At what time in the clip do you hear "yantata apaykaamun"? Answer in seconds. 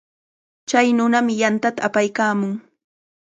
1.41-2.53